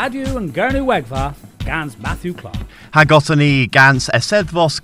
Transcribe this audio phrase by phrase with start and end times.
[0.00, 2.56] Radio and Gernu Wegva, Gans Matthew Clark.
[2.94, 4.80] Ha gotani gans esedvos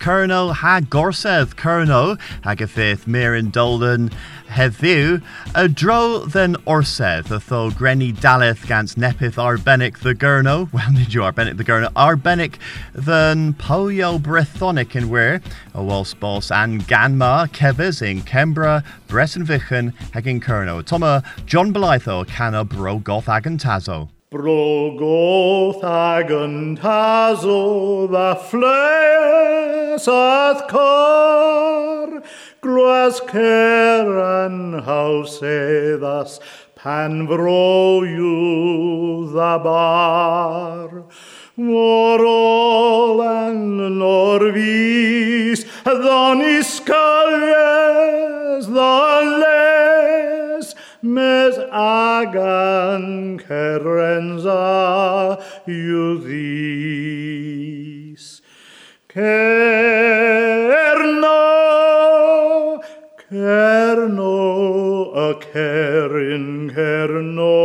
[2.42, 4.12] hag a fifth mirin dolden
[4.50, 5.22] heddiw
[5.54, 11.14] a dro then orseth a tho grenny daleth gans nepith arbenic the gurno well did
[11.14, 12.56] you arbenic the gurno arbenic
[12.92, 20.42] then poyo brethonic in whilst boss and ganma kevis in Kembra Breton Vichen hag in
[20.42, 30.62] kerno Toma John Belitho canna bro goth agantazo Brogoth ag yn taso dda fles ath
[30.68, 32.20] cor,
[32.60, 36.32] glwas cer an hawseddas
[36.76, 40.90] pan fro yw dda bar.
[41.56, 43.60] Mor ol an
[43.96, 47.56] nor vis, ddon isgalies,
[48.68, 50.45] ddon les,
[51.02, 57.36] mes agan kerenza iudis.
[59.08, 60.02] Kerno,
[63.30, 67.56] kerno, a kerin kerno,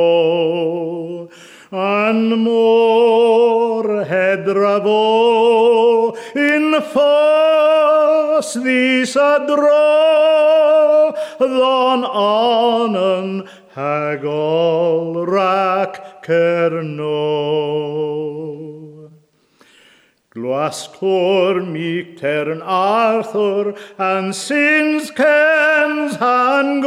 [1.72, 12.61] an mor hedravo in fos vis adro, ddan anen
[20.72, 26.80] Glastor meek tern Arthur and sins kens han.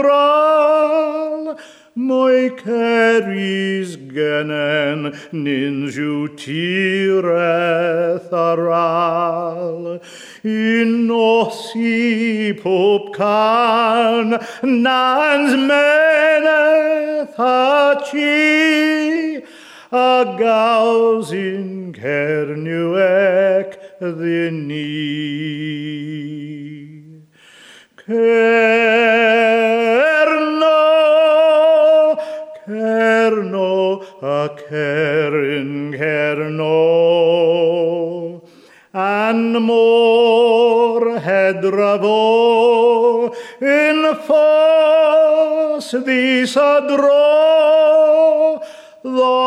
[1.95, 10.01] Moi keris genen ninju tireth aral.
[10.43, 18.35] In osi pop can nans meneth hachi.
[19.95, 24.91] A gaus in cernuec ddini.
[28.03, 28.27] Cerno,
[32.67, 36.75] cerno, a cerin cerno.
[38.95, 42.23] An mor hedrafo
[43.63, 47.44] in fos ddys a dro,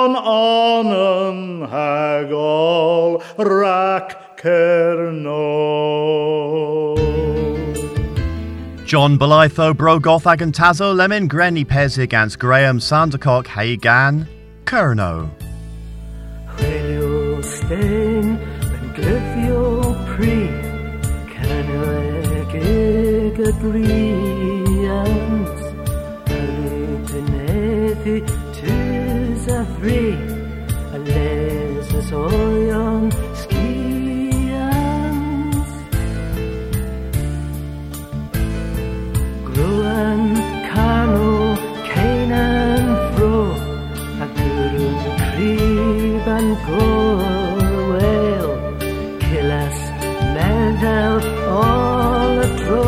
[0.08, 5.44] ddon anen hagol rac cerno.
[8.86, 14.28] John Belitho Brogoth Agantazo Lemon Grenny Pezig and Graham Sandercock Hagan
[14.66, 15.30] Kerno.
[16.56, 20.38] Chwilio stein yn glyfio pri
[21.36, 25.58] Canweg ag y briant
[26.32, 26.50] Yr
[26.96, 28.37] ydyneddi tys a fri
[29.88, 33.06] A les ys oion
[33.40, 34.74] sgiant
[39.48, 40.24] Grwan
[40.68, 41.56] canol
[41.88, 42.84] Cainan
[43.14, 43.32] fro
[44.24, 48.50] a gyrwyd y crib an gorwel
[49.24, 49.80] Cilas
[50.36, 51.18] meddel
[51.62, 52.86] all y tro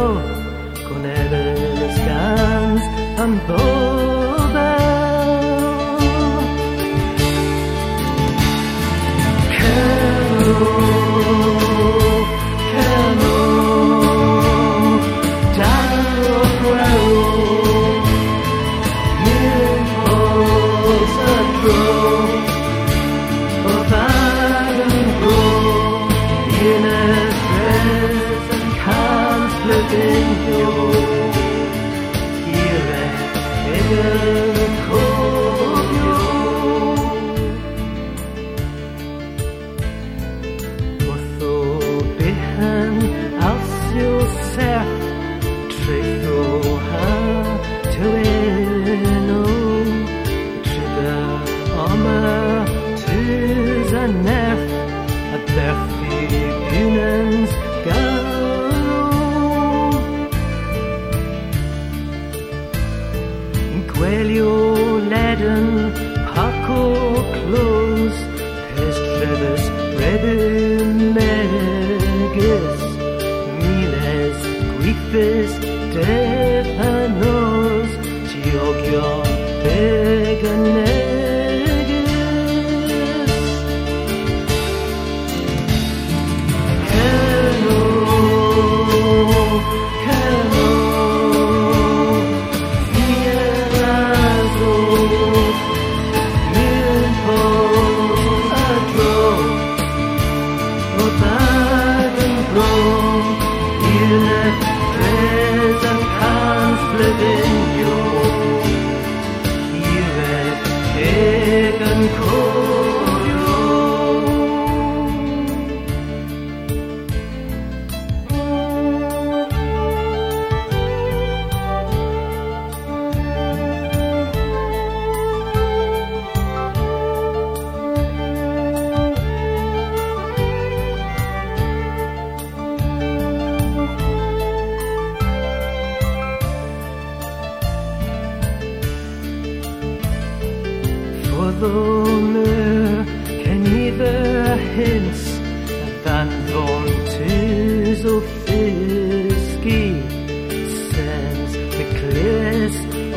[0.83, 2.83] Gwneud y scans
[3.23, 3.39] am
[10.49, 11.68] Cerno,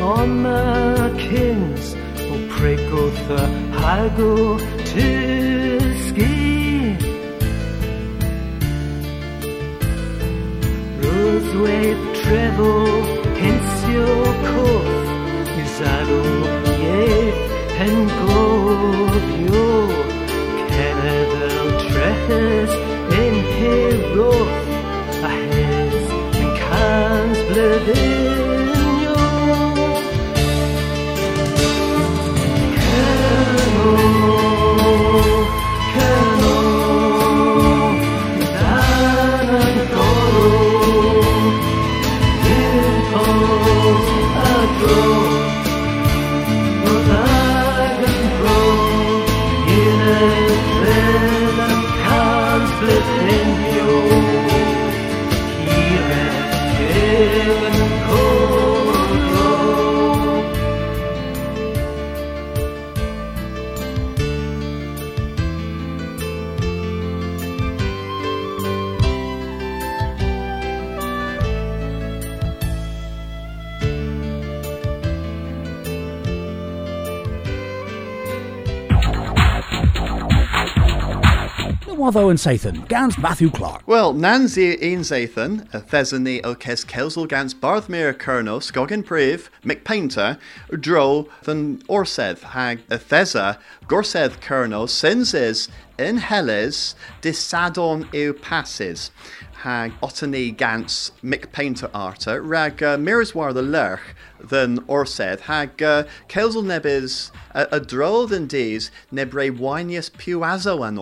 [0.03, 1.95] on my kins
[2.31, 2.35] o
[3.27, 3.41] the
[3.79, 4.35] hago
[4.89, 5.07] to
[6.05, 6.35] ski
[11.03, 12.87] Rosewave treble
[13.41, 15.09] hence your cough
[15.61, 16.21] Usado
[16.81, 16.99] ye
[17.85, 19.69] and govio
[20.73, 22.73] Canadel trehes
[23.21, 24.33] in hero
[25.29, 25.93] Ahead
[26.41, 28.22] and cans bledinho
[82.03, 83.83] Watho and Sathan, Gans Matthew Clark.
[83.85, 90.37] Well, Nancy Ian Zathan, Thesany Okes Kelsel Gans Barthmere Kerno, Skogan Priv, Mick Paynter,
[90.77, 93.57] Dro, than Orseth, Hag, Thesa,
[93.87, 99.11] Gorseth Kerno, Sinses, in Helles, Disadon Eu Passes.
[99.63, 104.01] Hag Otany Gans Mick Paynter Arta, Rag uh, Miriswar the Lerch,
[104.43, 110.95] than Orseth, Hag uh, Kelsel Nebis, a, a Dro than Dees, Nebre Winius Puazo an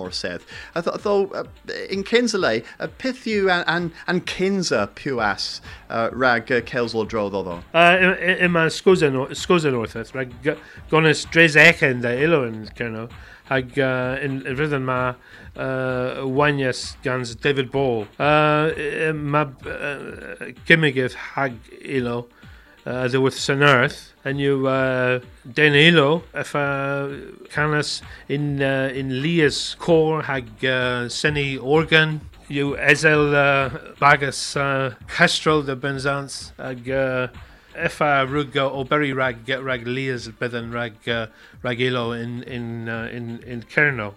[1.02, 1.44] though, uh,
[1.90, 7.64] in Kinsale, a Pithu and, and, and Kinza Puas, uh, Rag uh, Kelsel Dro though.
[7.74, 10.34] Uh, in my skozen ortheth, rag
[10.92, 13.10] gonis dres echen da iloin kerno,
[13.52, 15.14] hag uh, in rhythm ma
[15.56, 18.08] uh, wanyas gans David Ball.
[18.18, 21.54] Uh, eh, ma uh, gimmigith hag
[21.84, 22.28] ilo,
[22.86, 27.08] uh, Sun Earth, and you uh, den ilo uh,
[27.50, 32.22] canas in uh, in Leah's core hag uh, seni organ.
[32.48, 33.70] You ezel uh,
[34.00, 37.28] bagus uh, kestrel de benzans ag uh,
[37.76, 41.28] if uh, rug uh, o berry rag get rag Leah's bedden rag uh,
[41.64, 44.14] rag ilo in in uh, in in Kerno.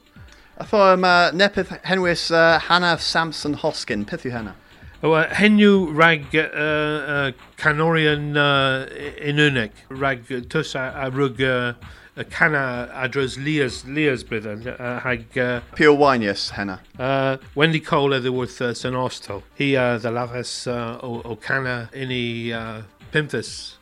[0.59, 4.55] I thought um, uh, Nepith Henwis uh, Hannah Samson Hoskin, Pithu Hannah.
[5.03, 8.87] Oh, uh, henu rag uh, uh, canorian uh,
[9.21, 11.75] inunik rag tus a, a rug uh,
[12.17, 16.81] a cana adros Leah's Leah's bedden uh, hag uh, Pure yes, Hannah.
[16.99, 19.43] Uh, Wendy Cole the with uh, San Ostel.
[19.57, 22.83] He uh, the lavas uh, o, o cana ini uh,
[23.15, 23.75] Pimthus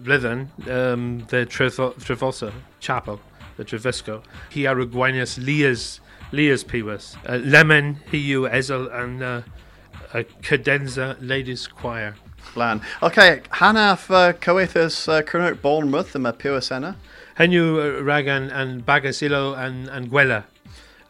[0.00, 3.20] Blithen, um, the Trevo- Trevosa Chapel,
[3.58, 4.22] the Trevisco.
[4.48, 6.00] He Araguanius Leas,
[6.32, 7.16] Leah's Piwas.
[7.28, 9.42] Uh, Lemon, he you Ezel and uh,
[10.14, 12.14] a cadenza ladies choir.
[12.54, 12.80] Plan.
[13.02, 16.96] Okay, Hannah uh, Coethus uh, Bournemouth, and Senna.
[17.38, 20.44] Henu uh, Ragan and Bagasilo and and Gwella.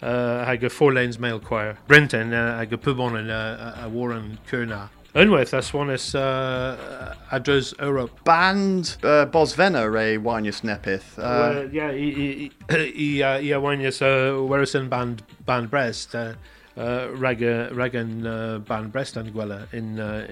[0.02, 1.78] Uh, hag a four lanes male choir.
[1.86, 4.88] Brenton, uh, hag a pubon and uh, a Warren Kurna.
[5.14, 8.22] Unwaith, that's one is uh, Adros Europe.
[8.24, 11.18] Band uh, Bosvena Ray Winius Nepith.
[11.18, 16.34] Uh, Uh, yeah, i i i uh, i wanius uh, Werison band band Brest uh,
[16.76, 20.26] uh, Raga Ragan uh, band Brest and Gwella in uh,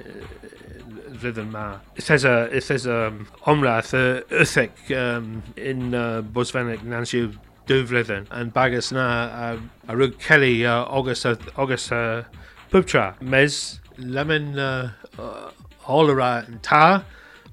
[1.23, 1.79] Rhythm Ma.
[1.97, 7.33] It says a it says um Omrath uh, Uthik um, in uh, Bosvenik Nancy
[7.67, 12.23] Duvlithen and Bagus na uh, a Rug Kelly uh, August uh, August uh,
[12.71, 15.51] Puptra Mez Lemon uh, uh,
[15.87, 17.05] Olara and Ta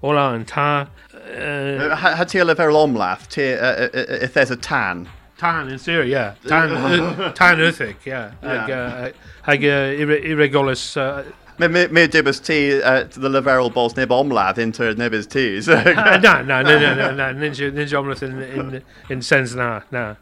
[0.02, 5.10] Ola and Ta uh, Had to live very omlath, if there's a tan.
[5.38, 6.50] Tan in Syria, yeah.
[6.50, 8.32] Tan, uh, tan Uthic, yeah.
[8.42, 11.24] Hag, uh, hag uh, irre- irregolus, uh,
[11.60, 12.40] Mi mi mi dibus
[12.84, 15.68] uh, the leverel balls nib omlad into nibus teas.
[15.68, 20.16] No, no, no, no, no, no, ninja, ninja omelette in, in, in sense, na, na.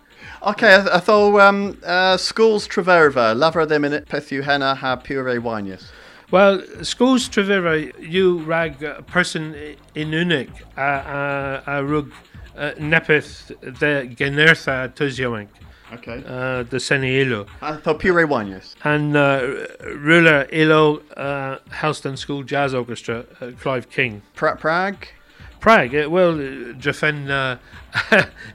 [0.43, 4.97] Okay, I, I thought um, uh, schools Treverva, laver them in it pethu henna ha
[4.97, 5.91] pure winius.
[6.31, 9.53] Well, schools Treverva you rag a person
[9.95, 10.81] in unig a,
[11.67, 12.11] a, a rug
[12.57, 15.50] uh, nepeth the genertha tuzioink,
[15.93, 16.23] Okay.
[16.25, 17.47] uh, the seni ilo.
[17.61, 18.75] I thought pure winius.
[18.85, 19.65] And uh,
[19.97, 24.21] ruler ilo uh, Helston School Jazz Orchestra, uh, Clive King.
[24.35, 25.07] Pra- Prague.
[25.59, 26.33] Prague, uh, well,
[26.79, 27.57] Jefen uh,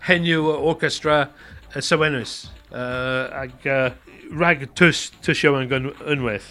[0.07, 1.29] Henu Orchestra
[1.75, 2.49] uh, Sawenus.
[2.73, 3.91] Uh, ag uh,
[4.31, 6.49] rag tus gun unwith.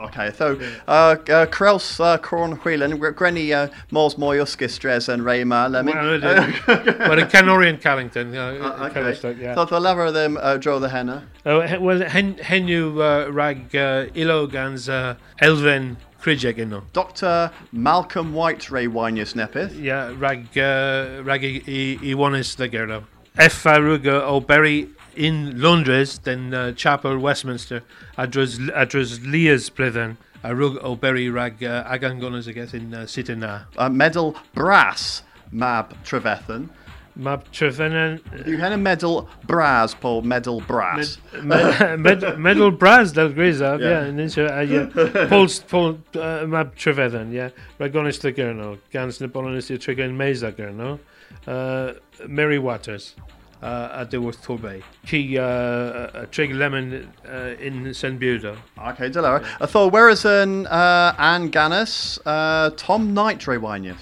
[0.00, 1.16] Okay, so uh, uh,
[1.46, 2.16] Krels uh,
[2.64, 5.94] Whelan, Grenny uh, Mors Moyuskis Dres and Rayma Lemon.
[5.96, 8.34] Well, in Canorian Callington.
[8.34, 9.36] Uh, Uh, okay.
[9.40, 9.54] yeah.
[9.54, 11.24] So the lover of them uh, draw the henna.
[11.44, 16.82] Oh, well, hen, henu uh, rag uh, ilo gans uh, Elven Krijegino.
[16.94, 17.50] Dr.
[17.72, 19.78] Malcolm White Ray Winius Nepith.
[19.80, 23.04] Yeah, rag uh, rag i i- i wanis the gerdo.
[23.36, 27.82] F Faruga o Berry in Londres, then uh, Chapel Westminster,
[28.18, 33.64] adros Leas Blithen, a rug o Berry rag uh, agangonas I guess in uh, Sitana.
[33.76, 36.68] Uh, medal Brass Mab Trevethan.
[37.16, 41.18] Mab Trevenan You had a medal brass, Paul medal Brass.
[41.42, 43.88] med, med, Medal brass, del Griza, Yeah.
[43.88, 47.50] yeah, and then uh, yeah, Paul's Paul uh, Mab Trevethan, yeah,
[47.80, 51.00] Ragonis the Gurno, Gans Nipolis the Trigger and Mesa Gurno,
[51.48, 51.94] uh,
[52.28, 53.16] Mary Waters.
[53.62, 54.82] Uh, the Worth Torbay.
[55.06, 58.56] Key uh, uh, Trig Lemon uh, in San Budo.
[58.78, 59.44] Okay, Delara.
[59.60, 63.98] I thought whereas an uh, Anne Gannis, uh, Tom Knight Ray Winius.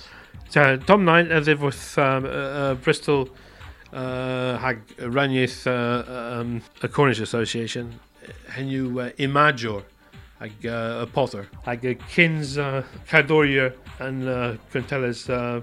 [0.48, 3.30] So Tom Knight uh, live with um, uh, uh, Bristol
[3.92, 7.98] uh, hag Ranyith uh, um, a Cornish Association.
[8.56, 9.82] And you uh, Imajor
[10.38, 11.48] hag uh, a Potter.
[11.64, 14.56] Hag uh, Kins uh, Cadoria and uh,
[15.28, 15.60] uh,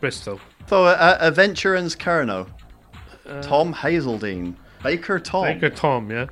[0.00, 0.40] Bristol.
[0.66, 1.94] So uh, Adventurans
[3.42, 4.54] Tom Hazeldine.
[4.82, 5.44] Baker Tom.
[5.44, 6.26] Baker Tom, yeah.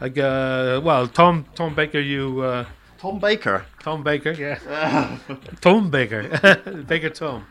[0.00, 2.64] Hag uh, well Tom Tom Baker you uh,
[3.02, 3.64] Tom Baker.
[3.82, 5.18] Tom Baker, yeah.
[5.60, 6.22] Tom Baker.
[6.86, 7.44] Baker Tom.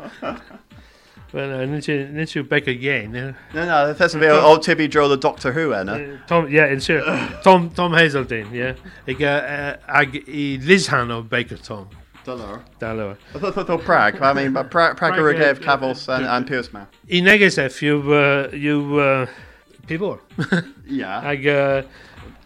[1.34, 3.14] Well, uh, need you, need you Baker again.
[3.14, 5.94] Uh, No, no, that's a bit old Tibby draw the Doctor Who, Anna.
[5.94, 7.02] Uh, Tom, yeah, in sure.
[7.44, 8.76] Tom, Tom Hazeldine, yeah.
[9.06, 11.90] Ik uh, ag i Lizhan o Baker Tom.
[12.26, 12.62] Delara.
[12.80, 13.18] Dalo.
[13.36, 14.22] I thought, thought, thought Prague.
[14.22, 16.88] I mean, but Prague, Prague, Prague, Prague uh, Cavos and, and Pierceman.
[17.10, 19.26] I negesef you uh, you uh,
[19.88, 20.20] Pibor.
[20.88, 21.22] Yeah.
[21.22, 21.82] Ag uh,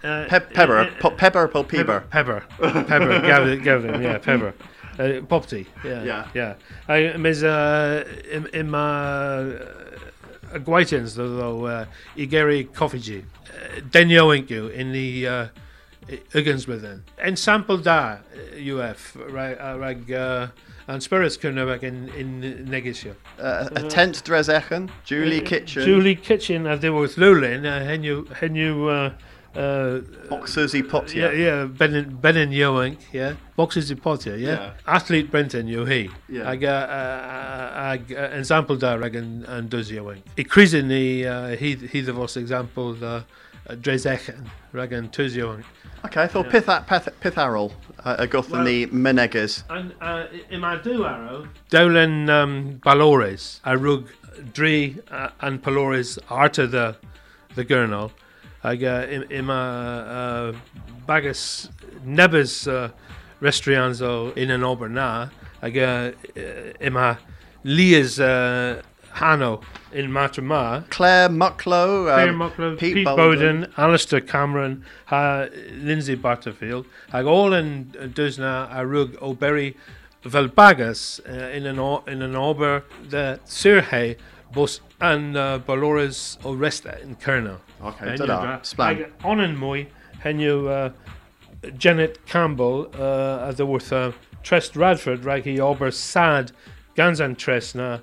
[0.03, 2.03] uh, Pe- pepper, uh, po- pepper, po- peber.
[2.09, 2.43] Pepper.
[2.59, 3.19] Pepper.
[3.21, 4.53] Gavin, Gavin, yeah, Pepper.
[4.97, 6.27] Uh, Popty, yeah, Yeah.
[6.33, 6.53] yeah.
[6.87, 9.43] I mis uh, im im uh,
[10.63, 15.47] Gwaitins though uh, i Gary Coffee uh, Denio Inku in the uh,
[16.33, 17.03] Uggensmithen.
[17.17, 18.17] En sample da
[18.57, 20.47] uh, UF rag uh, rag uh,
[20.87, 23.15] and spirits Kurnovak in in Negisio.
[23.39, 24.89] Uh, a tent Dresechen.
[25.03, 25.83] Julie Kitchen.
[25.83, 29.13] Julie Kitchen uh, they were with Lulin uh, Henu Henu uh,
[29.59, 30.01] uh,
[30.45, 31.31] Susie Yeah, Potier.
[31.37, 33.33] yeah, Ben Ben Yoink, yeah.
[33.55, 34.49] Boxes in Potter, yeah.
[34.49, 34.73] Yeah.
[34.85, 36.09] Athlete Brenton, you he.
[36.27, 36.49] Yeah.
[36.51, 40.21] Ag, uh, uh, ag, uh, example da rag and, and does Yoink.
[40.37, 43.21] I cruising the, uh, he, he the vos example, uh,
[43.69, 45.63] Drezechen, rag and tuz Yoink.
[46.03, 47.71] Okay, I thought Pith, Pith, Pith Arrol.
[48.03, 49.63] Uh, a goth Well- the Menegas.
[49.69, 54.07] And uh, in my do arrow, Dolan um, Balores, a rug
[54.53, 56.95] Dre uh, and Palores arta the
[57.55, 58.11] the gurnal.
[58.63, 60.53] Ag uh, in, in my uh,
[61.07, 61.69] bagus
[62.03, 62.89] nebus uh,
[63.41, 65.31] restrianzo in an oberna.
[65.63, 66.11] Ag uh,
[66.79, 67.17] in my
[67.63, 68.81] Leah's uh,
[69.15, 70.89] Hano in Matrama.
[70.89, 72.05] Claire Mucklow.
[72.05, 73.61] Claire Um, Mucklow, Pete, Pete, Bowden.
[73.61, 79.33] Bowden, Alistair Cameron, ha, Lindsay Barterfield, hag all in dusna a rug o
[80.25, 84.17] velbagas uh, in an in an ober the Sirhe
[84.53, 87.59] bus and uh, Balores o resta in Kerno.
[87.83, 88.59] Okay, ta-da.
[88.59, 89.11] Splan.
[89.23, 89.85] On and moi,
[90.19, 90.91] hen you uh,
[91.77, 94.11] Janet Campbell uh, at the worth uh,
[94.43, 96.51] Trest Radford raggy ober sad
[96.95, 98.01] gansan Tresna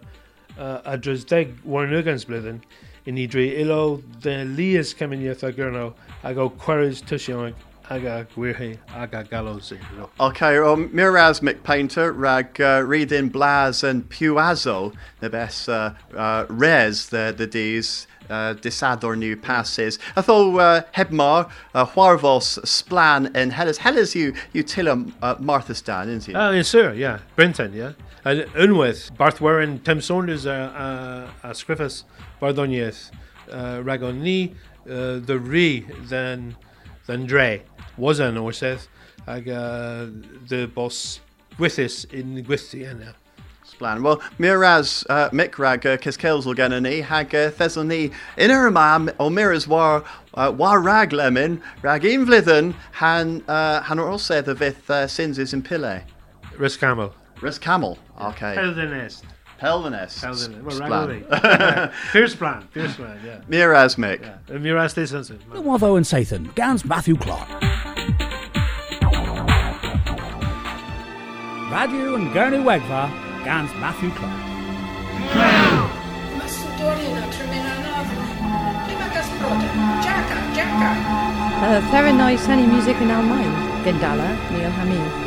[0.59, 2.61] uh, a deg warnugans blithen
[3.07, 7.55] in idri ilo the lias coming yeth a gurno I go queries tushion
[7.91, 9.73] aga gwirhi aga gallows
[10.21, 16.47] Okay, well, Miraz Mick Paynter, rag uh, reading Blaz and Puazo, the best uh, uh,
[16.49, 19.99] res, the, the D's, uh, disador new passes.
[20.17, 23.79] I thought uh, Hebmar, uh, Huarvos, Splan, and Hellas.
[23.79, 26.35] Hellas, you, you Tilla uh, Martha Stan, isn't he?
[26.35, 27.19] Oh, yes, sir, yeah.
[27.37, 27.93] Brenton, yeah.
[28.25, 32.05] And Unwith, Barth Warren, Tim Saunders, uh, Scriffus,
[32.41, 33.11] Bardonieth,
[33.51, 34.55] uh, Ragoni,
[34.89, 36.57] uh, the Re, then,
[37.07, 37.63] then Dre,
[37.97, 38.87] was an Orseth,
[39.27, 40.07] ag uh,
[40.47, 41.21] de bos
[41.57, 43.15] gwithis in gwythi yna.
[43.65, 44.03] Splan.
[44.03, 48.51] Well, Miraz uh, Mick rag uh, Kiskills will get ni hag uh, thesel ni in
[48.51, 53.99] her mam o Miraz war uh, war rag lemon rag in vlithen han uh, han
[53.99, 56.03] or also the vith uh, sins is in pille.
[56.59, 57.15] Rys camel.
[57.41, 57.99] Res camel.
[58.31, 58.55] Okay.
[58.55, 59.25] Pelden est.
[59.59, 60.21] Pelvinus.
[60.21, 60.65] Pelden.
[60.65, 60.91] Well, Splan.
[60.91, 61.93] ragoli.
[62.13, 62.67] Fierce plan.
[62.73, 63.41] Fierce plan, yeah.
[63.49, 64.21] Miraz Mick.
[64.21, 64.59] yeah.
[64.59, 65.35] Mi ras this answer.
[65.53, 67.49] Watho and Sathan, Gans Matthew Clark.
[71.71, 73.09] Radio and Gurney Wegva,
[73.45, 74.41] Gans Matthew Clark.
[76.39, 78.17] Macedonina tremina nova.
[78.85, 79.69] Prima gasprota.
[80.03, 80.91] Jacka, Jacka.
[81.63, 83.53] Uh, Ferrin noi sunny music in Almain.
[83.85, 85.22] Gandala, Neil Hamid.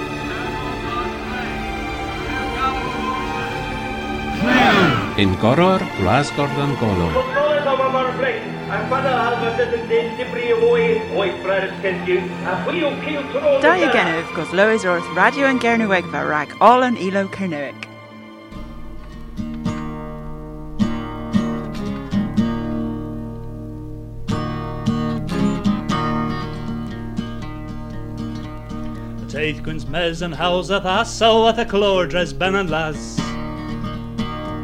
[12.83, 13.53] O cil tro.
[13.63, 17.87] Da i gennyf gos Lewis wrth radio yn Gernywegfa rag all yn ilo Cernywic.
[29.31, 33.15] Teith gwns mes yn haws a thasol at y clordres ben yn las.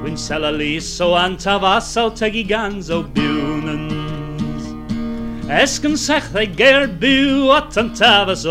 [0.02, 4.64] Gwyn sel a lys o antaf asol tegi gans o biwnans.
[5.62, 7.84] Esgyn sech ddau ger byw at o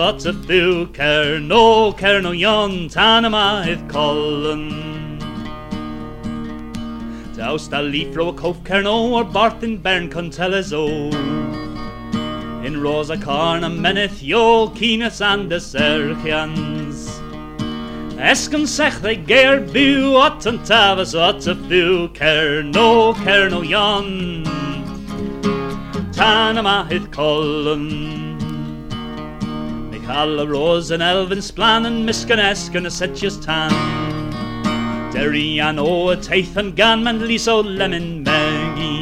[0.06, 1.64] at y byw cerno
[1.98, 4.64] cerno ion tan yma hydd colyn.
[7.34, 10.86] Daws da lifro o cof cerno o'r barthin bern conteles o.
[12.62, 16.79] In rosa carna meneth jo kines and de serchians.
[18.20, 24.44] Esgan sech ddau geir byw at yn tafas at y byw Cerno, cerno Ion.
[26.12, 28.20] Tan yma hydd colwn
[30.10, 33.74] cael y ros yn elfyn sblan yn misgan esgan y setius tan.
[35.14, 38.96] Deri an o y teith yn gan man lys o lemon megi.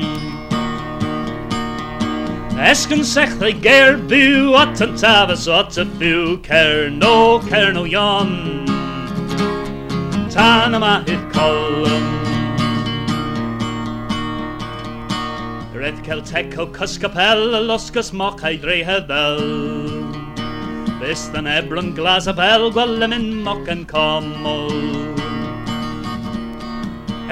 [2.69, 7.15] Esgyn sech ddau geir byw at yn tafas at y byw Cerno,
[7.49, 8.78] cerno Ion.
[10.29, 12.09] Tan yma hydd colyn.
[15.73, 19.41] Red Celtec o Cysgapel y losgus moc a'i dreu heddel.
[21.01, 24.77] Bys yn eblwn glas a bel gwel lemyn moc yn comol.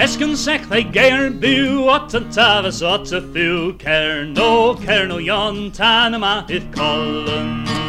[0.01, 4.51] Esgyn sech ddau geir byw at yn tafas o at y byw cerno
[4.87, 7.86] cerno ion tan yma hydd colyn.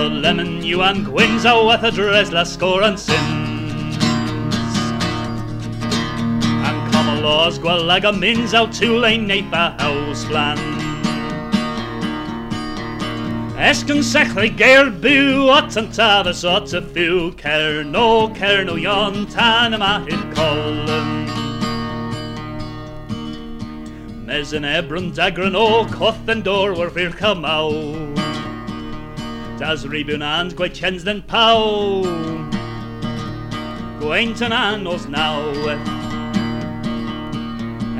[0.00, 3.98] O lemon you and gwyns a weth a dres la sgôr yn sins.
[6.68, 10.62] Am comol os gwel ag a mins aw tŵlein neith a haws blan.
[13.60, 18.06] Esgyn sech ddau geir byw at yn tafas o at y byw cerno
[18.38, 21.12] cerno ion tan hydd colyn.
[24.24, 28.09] Mes yn ebryn dagran o coth yn dor war fyr cymaw.
[29.60, 32.00] Das ribwn and gwaith chens den paw.
[34.00, 35.36] Gwaint yn anos naw.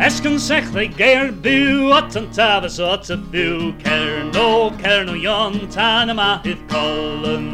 [0.00, 4.46] Esgyn sech ddau geir byw at yn tafas o at y byw cerno
[4.80, 7.52] cerno ion tan yma hydd colyn.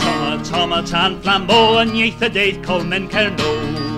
[0.00, 3.89] Toma toma tan flambo yn ieith y deith colmen cerno.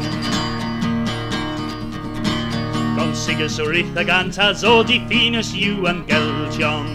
[3.03, 6.87] Gon sigus o rith ag antas o di ffinus yw yn geltion.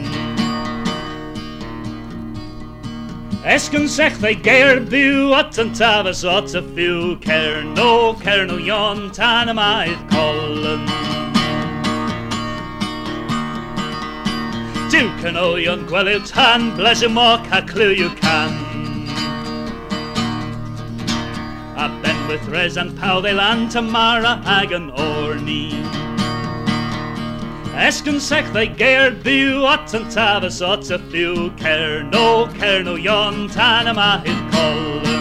[3.43, 7.89] Esgyn sech ddau geir byw at yn tafas o at y byw cerno
[8.23, 10.87] cerno ion tan yma hydd colyn.
[14.87, 18.86] Dyw canolion gwelyw tan bles y moc a clyw yw can.
[22.27, 25.69] A with res and paw they land tamara ag yn orni.
[27.87, 32.25] Esgyn sech ddau geir byw at yn tafas o at y byw cerno
[32.59, 35.17] cerno ion tan yma hydd colyn.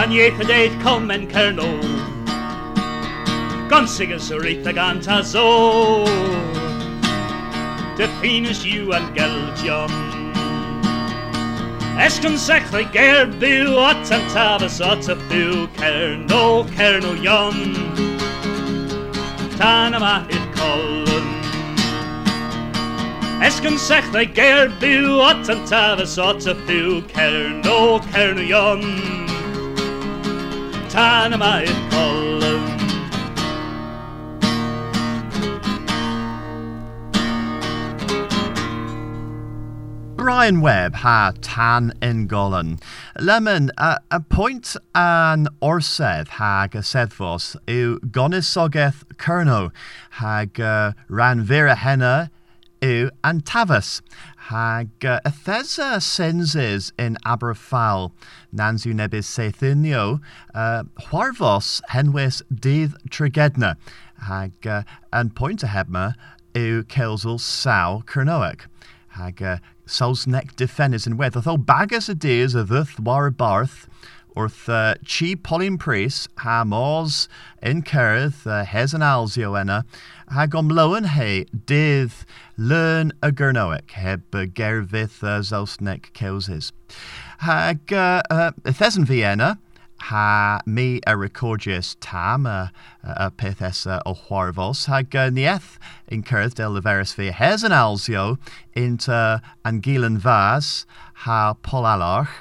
[0.00, 1.68] Toma, toma tan flambo An ieith y deith comen cerno
[3.68, 6.04] Gon sigus yr eith ag antas o
[7.98, 9.92] Dy ffynus yw an geldion
[12.00, 17.60] Esgyn sech ddau ger byw at yn tafas at y byw cerno cerno ion
[19.58, 21.28] Tan yma i'r colyn
[23.44, 29.29] Esgyn sech ddau gair byw Ot yn tafas ot y byw Cern o cern
[30.94, 31.90] o ion Tan yma i'r
[40.16, 42.78] Brian Webb ha tan in golan.
[43.18, 49.72] Lemon, a, a point an orsedd hag y seddfos yw gonisogeth Cerno
[50.20, 52.30] hag uh, ran vera henna
[52.80, 54.02] yw antafas
[54.50, 58.10] hag uh, ethesa senses in Aberfal
[58.52, 60.20] nans Nebis nebys seithunio
[60.54, 63.76] uh, hwarfos henwys dydd trigedna
[64.26, 64.82] hag uh,
[65.12, 66.14] an point hebma
[66.54, 68.66] yw Kelsel Saw Cernoeg
[69.14, 71.38] hag uh, Sausnek defenders yn wedd.
[71.38, 73.86] Otho bagas y dyrs y ddyth war barth
[74.68, 77.28] uh, chi Polyn Pris ha mors
[77.62, 79.02] yn cyrdd uh, hes yn
[80.30, 82.12] hag omloen he dydd
[82.56, 86.70] learn y gyrnoec heb gerfydd y Saesneg cewsys.
[87.42, 88.52] Hag uh, uh,
[89.08, 89.58] Vienna,
[90.08, 92.68] ha mi a recordius tam uh,
[93.02, 95.78] a, a peth esa o chwarfos hag uh, nieth
[96.10, 98.38] yn cyrdd del leferus fi hes yn alsio
[98.74, 99.20] into
[99.64, 100.86] angilen fas
[101.26, 102.40] ha polalarch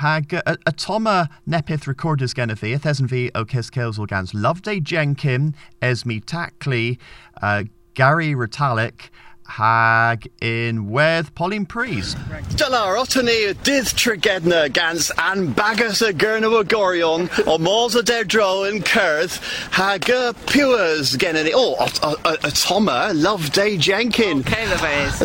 [0.00, 4.32] hag a toma nepith recorders gen y fi, ethesyn fi o Cys Celsol gans.
[4.32, 6.98] Loveday Jenkin, Esme Tackley,
[7.42, 9.10] uh, Gary Ritalik,
[9.50, 12.14] hag in with Pauline Pries.
[12.54, 18.02] Dylar, oto ni dydd trigedna gans an bagas y gyrna o gorion o mors o
[18.02, 19.38] derdro yn cyrdd
[19.74, 21.52] hag y pewers gen ni.
[21.52, 24.40] O, oh, y Toma, Loveday Jenkin.
[24.40, 25.20] Okay, the face.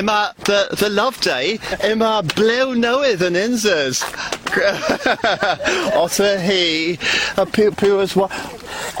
[0.00, 4.02] Yma, the, the Love Day, yma blew newydd yn insers.
[6.00, 8.30] Oto hi, y pewers wa...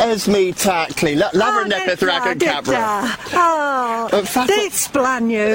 [0.00, 2.80] Esme Tackley, lawer nepeth rag yn cabra.
[3.34, 5.46] Oh, dit splanio.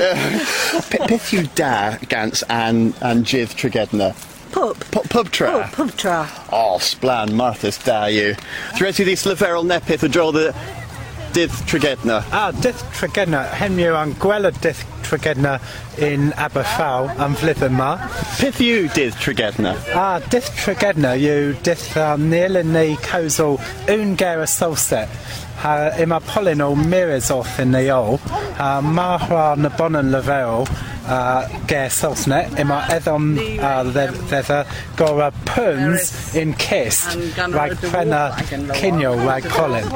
[0.91, 4.13] Beth yw da gans an, an gydd trigedna?
[4.55, 4.79] Pub.
[4.91, 5.51] Pub, pub tra?
[5.51, 6.21] Oh, pub tra.
[6.51, 8.33] Oh, splan, Martha's da yw.
[8.77, 10.47] Thread i ddys leferol nepeth o dro the
[11.35, 12.21] dydd trigedna?
[12.31, 13.43] Ah, dydd trigedna.
[13.59, 15.57] Henryw an gweld y dydd trigedna
[15.99, 17.89] in Aberffaw am flip yma.
[18.39, 19.75] Peth yw dydd trigedna?
[19.91, 23.59] Ah, dydd trigedna yw dydd um, nil yn neu cawsol
[23.91, 25.11] un ger y solset.
[25.61, 28.17] Ha, yma polyn o mirrors off yn neu o.
[28.59, 30.67] Ha, mahra na bon yn leferol
[31.09, 34.61] uh, ger Saesneg, yma eddom uh, ddedda
[34.99, 37.15] gora puns in kist
[37.55, 38.23] rhag prena
[38.75, 39.89] cinio rhag polyn.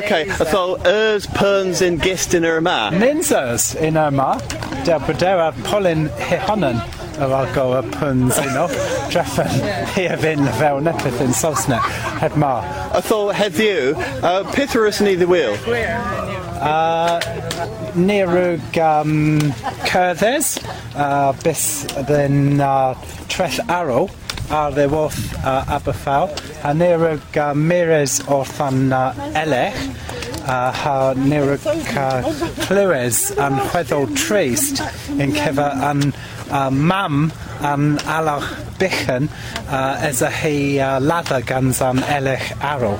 [0.00, 2.78] Okay, so ers puns in gist in yr yma?
[2.96, 4.32] Ninsers in yr yma,
[4.86, 6.82] der bredera polyn hihonan
[7.22, 8.66] yr agor y puns yno.
[9.12, 9.52] Dreffen
[9.94, 11.86] hi a fynd fel nepeth yn Saesneg,
[12.22, 12.54] het ma.
[12.98, 15.58] Atho heddiw, uh, peth yw'r ni ddiwyl?
[16.62, 17.18] Uh,
[17.98, 19.38] Nirug um,
[19.88, 20.56] Cyrthes,
[20.94, 22.94] uh, bis then uh,
[23.28, 24.08] Treth Arrow,
[24.52, 26.28] ar ddewodd uh, Aberffaw,
[26.62, 29.78] a nirug uh, Mires wrth an uh, Elech,
[30.44, 31.64] uh, ha nirug
[31.96, 32.20] uh,
[32.66, 34.82] Clywes yn chweddol trist
[35.16, 36.10] yn cefa yn
[36.52, 38.46] uh, mam an alach
[38.78, 39.28] bichen
[39.68, 42.98] uh, as a he uh, lather guns an elech arrow.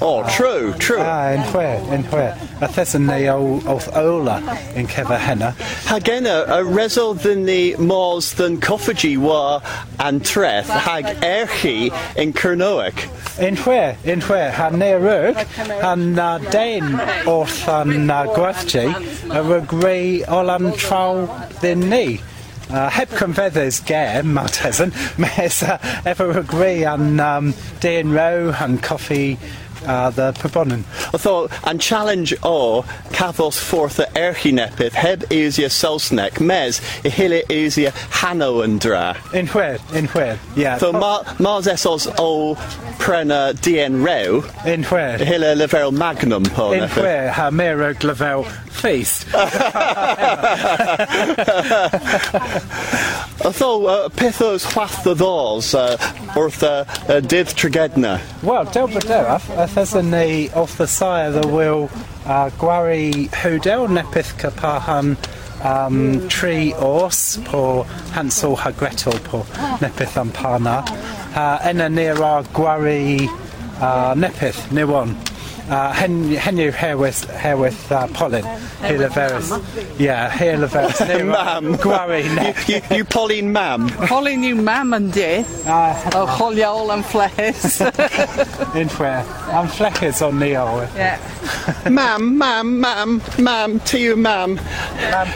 [0.00, 1.00] Oh, true, true.
[1.00, 2.32] Ah, in where, in where.
[2.60, 4.38] A thesyn neu o, oth ola
[4.74, 5.50] in cefa henna.
[5.90, 9.60] Hag enna, a resol ddyn ni mors ddyn coffagy wa
[9.98, 13.08] an treth hag erchi in Cernoec.
[13.38, 14.52] In where, in where.
[14.52, 15.36] Ha neirwg,
[15.82, 16.84] han uh, dain
[17.26, 18.86] wrth an uh, gwerthji,
[19.30, 21.26] a rygri ol an traw
[21.58, 22.20] ddyn ni.
[22.70, 29.38] Uh, heb cynfeddys ger, Martesan, mes uh, efo agree an um, Dean Row and Coffee
[29.86, 30.84] uh, the Proponen.
[31.12, 37.42] Otho, an challenge o cathos forth a erchi nepith heb eisia Saesneg, mes i hile
[37.48, 38.62] eisia Hanno.
[38.62, 38.78] In
[39.48, 40.78] where, in where, yeah.
[40.78, 42.54] So ma, mars esos o
[42.98, 44.44] prena DN Rew.
[44.66, 45.18] In where?
[45.18, 49.26] Hile level magnum po In where, ha merog level feast.
[53.44, 55.96] Otho, uh, pethos chwath the ddors uh,
[56.34, 58.20] wrth uh, uh, dydd trigedna.
[58.42, 61.90] Wel, del bryderaf, a thesyn ni off the side of the wheel
[62.26, 65.16] uh, gwari hwdel nepith capahan
[65.64, 69.44] um, tri os po Hansel ha Gretel po
[69.80, 70.84] nepith am pana.
[71.34, 73.28] Uh, enna near our gwari
[73.80, 75.16] uh, nepith niwon.
[75.70, 78.44] Uh, hen, henw herwydd, herwydd uh, polyn.
[78.82, 79.48] Here leferys.
[79.98, 81.24] Yeah, here leferys.
[81.24, 81.76] Mam.
[81.78, 82.52] Gwari ne.
[82.66, 83.88] You, you Pauline Mam.
[83.88, 85.40] Polyn yw mam yn di.
[85.64, 87.80] O choliol am flehes.
[88.76, 89.24] In where?
[89.48, 90.82] I'm fleckers on Neo.
[90.96, 91.18] Yeah.
[91.90, 94.56] mam, mam, mam, mam, to you, mam.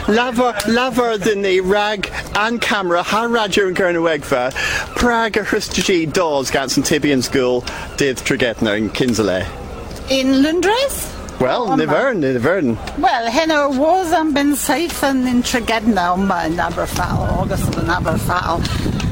[0.07, 4.51] Lafer, lafer dyn ni rag and camera ha radio yn Gyrna Wegfa.
[4.95, 7.61] Prag a Hristi Dawes gans yn Tibian School
[7.97, 9.68] dydd Tregetna yn Kinsale.
[10.09, 11.15] In Lundres?
[11.39, 12.77] Well, Nivern, Nivern.
[12.97, 18.57] Well, heno was am ben saith yn in Tregedna yma yn Aberfal, August yn Aberfal.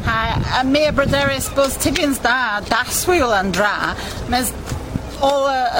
[0.09, 3.93] A, a mi bryderus bos tibians da, daswyl yn dra,
[4.33, 4.49] mes
[5.21, 5.31] o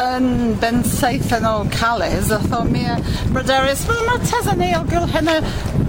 [0.04, 2.86] yn ben saith yn o Calais, a tho mi
[3.34, 5.40] bryderus, wel mae tes yn eil gwyl heno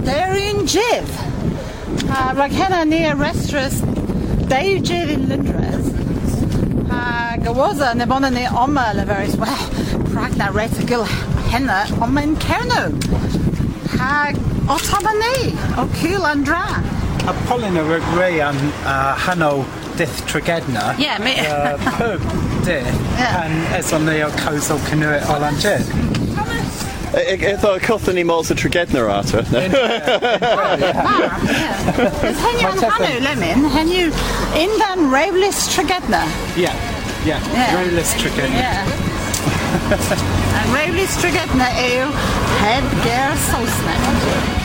[0.09, 1.13] Darien Jiv.
[2.09, 3.13] A rhag heno ni a
[4.49, 5.68] Dave Jiv in Lundres.
[6.91, 7.37] A
[7.95, 9.69] ne bona ni oma le veris well
[10.13, 11.03] prag na ret a gil
[11.51, 12.81] henna om yn cerno.
[13.97, 14.31] Ha
[14.67, 16.63] o taba ni o cul an dra.
[17.27, 17.83] A polyn y
[18.17, 19.65] rei am uh, Hanno
[19.97, 20.95] Dith Tregedna.
[20.97, 22.21] Yeah, me- Uh, pub
[22.65, 22.79] di.
[23.19, 25.19] And es on Neo Coastal Canoe
[27.19, 27.43] Olanjid.
[27.53, 29.39] Iddo cwthyn ni mols y Tregetna ata.
[32.29, 34.05] Is hen an hanu lemon, hen you
[34.55, 36.23] in van rewlis tragedna.
[36.55, 36.75] Yeah,
[37.25, 37.41] yeah.
[37.53, 37.75] Yeah.
[37.75, 38.59] Royless Tregedna.
[38.59, 38.85] Yeah.
[40.59, 42.07] and rewlis tragedna yw
[42.63, 44.58] heb ger Saesneg.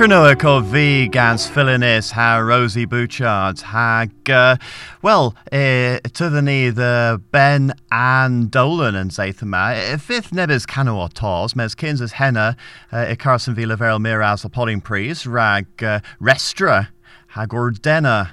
[0.00, 4.56] Cronoa có bhí gans filinis ha Rosie Bouchard hag uh,
[5.02, 9.92] well uh, tudaní the Ben an Dolan an saith yma.
[9.92, 11.74] I fifth nebys canw o tos mes
[12.12, 12.56] henna
[12.90, 16.88] uh, i Carson Vila Veril Miraz a Podding Pries rag uh, restra
[17.36, 18.30] hag ordena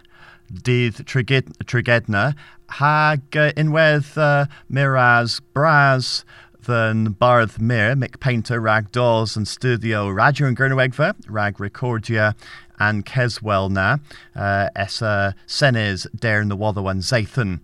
[0.50, 2.34] dydd trigedna
[2.70, 6.24] hag uh, unwedd uh, Miraz Braz
[6.68, 12.36] than Barth Mir, Mick Paynter, Rag Dawes and Studio Radio and Gernowegva, Rag Recordia
[12.78, 13.98] and Keswell na,
[14.36, 17.62] uh, Essa Senes, Dare the Watho and Zathan.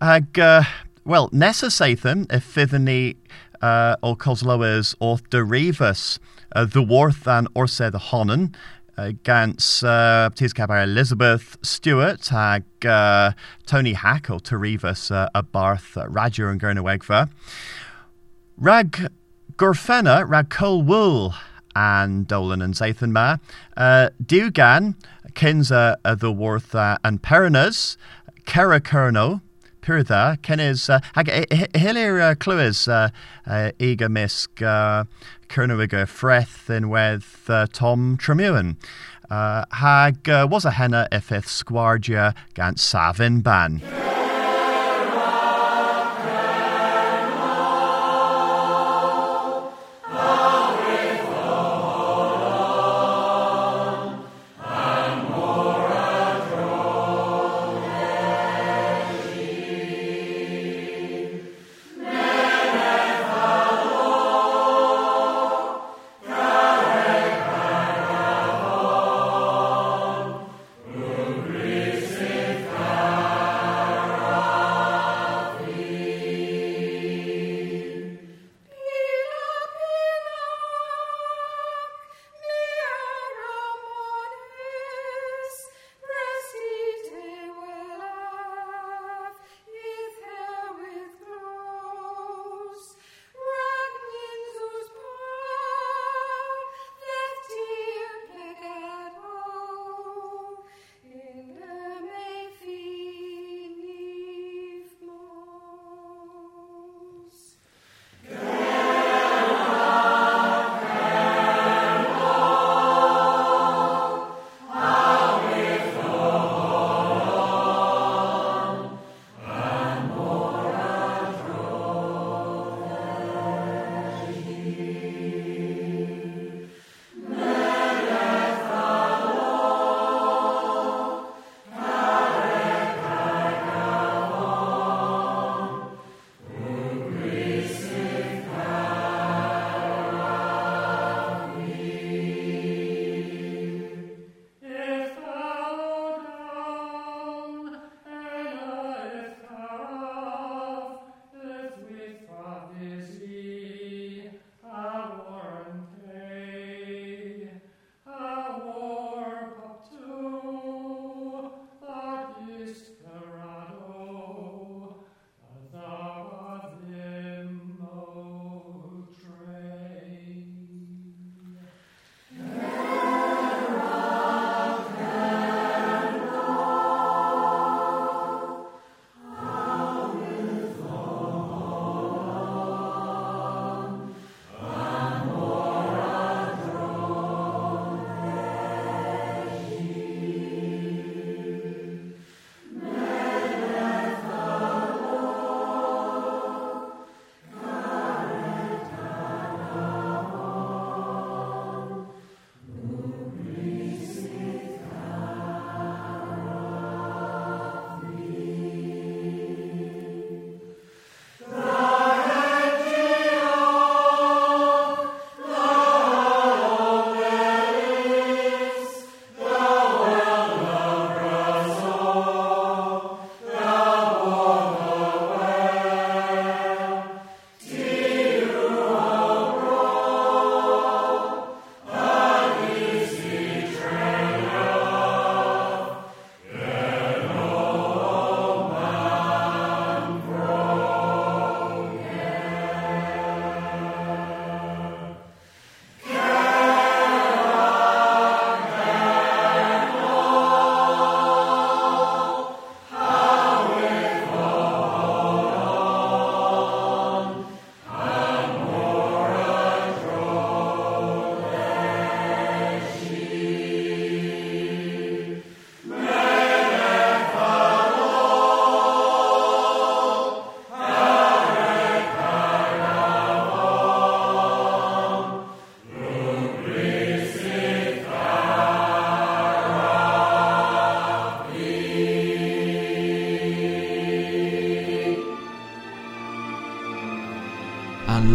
[0.00, 0.62] Ag, uh,
[1.04, 2.26] well, Nessa Sathan,
[3.60, 6.18] uh, o Coslowers orth Derivas,
[6.56, 8.54] uh, the Worth and Orse the Honan,
[9.22, 13.32] gans uh, Tiscabar Elizabeth Stewart ag uh,
[13.66, 17.30] Tony Hack o Tarivas uh, Barth uh, Radio and Gernowegva.
[18.60, 19.08] Rag
[19.56, 21.32] Gorfena, Rag Cole Wool
[21.76, 23.36] and Dolan and Zathan Ma.
[23.76, 24.96] Uh, Dugan,
[25.34, 27.96] Kinza uh, the Worth uh, and Perinas,
[28.46, 29.42] Kera Kerno,
[29.80, 32.88] Pirtha, Kenis, uh, hag Hilir Cluis,
[33.78, 35.06] Ega Misk,
[35.48, 38.74] Kernowiga Freth in with Tom Tremewen.
[39.30, 43.80] Uh, hag was a henna ifith squardia gant Savin ban.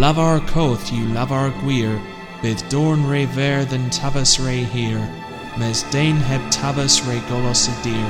[0.04, 1.94] Lavar coth you lavar gwir,
[2.42, 5.04] bydd dorn re ver than tabas re here,
[5.58, 8.10] mes dain heb tabas re golos y dir.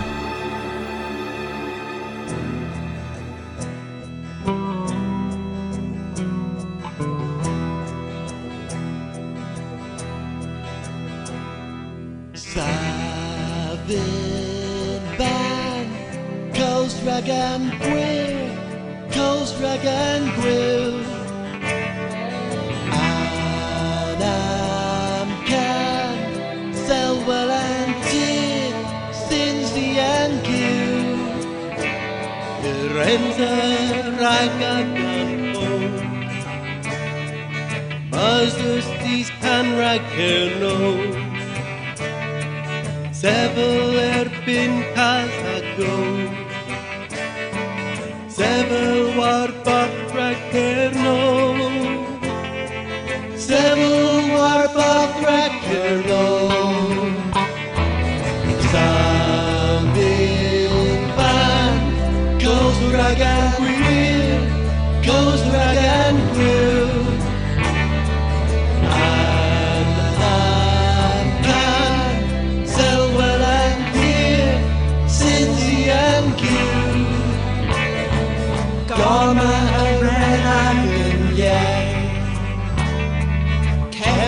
[12.33, 13.83] Savin
[15.19, 15.87] ban
[16.55, 17.29] Coast rag
[19.85, 20.33] and
[34.23, 35.69] Ragagamo
[38.09, 40.97] Buzzers these pan ragano
[43.11, 46.12] Sevel erbyn Casago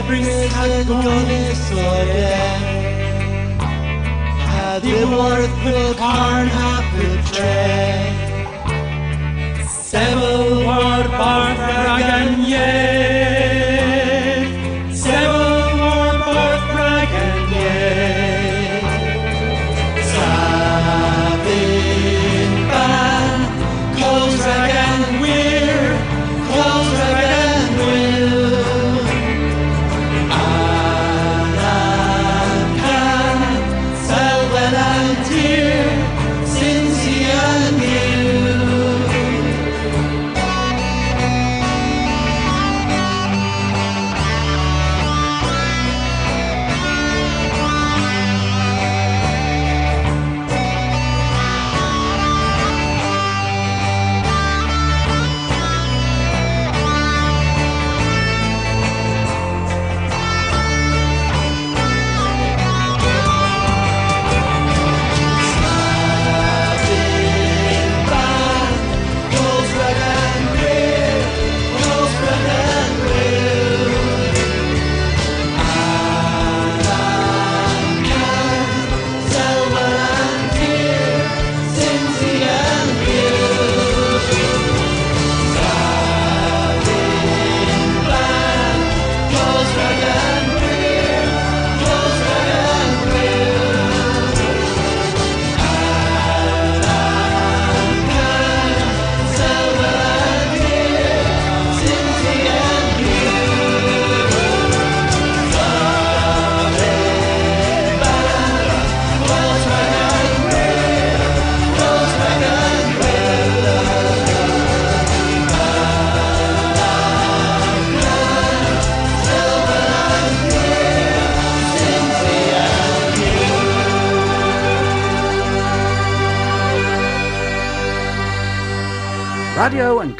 [0.05, 2.57] Cabrings and Gonis, yeah.
[4.37, 8.13] Had the worth will carn half a tray.
[9.67, 12.94] Several war bar dragon, yeah.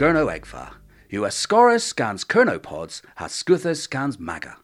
[0.06, 0.76] Gurno Egfa.
[1.14, 4.58] US Scorus scans Kernopods has Scuthus scans Maga.